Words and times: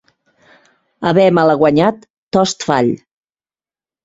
Haver 1.09 1.27
malaguanyat, 1.39 2.09
tost 2.39 2.67
fall. 2.71 2.91